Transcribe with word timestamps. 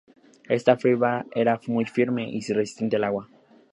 Esta 0.49 0.77
fibra 0.77 1.27
era 1.35 1.59
muy 1.67 1.85
firme 1.85 2.27
y 2.27 2.41
resistente 2.51 2.95
al 2.95 3.03
agua. 3.03 3.29